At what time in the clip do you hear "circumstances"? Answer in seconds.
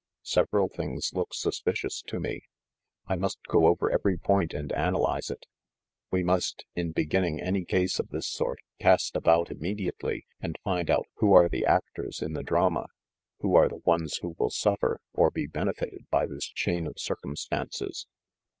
16.97-18.07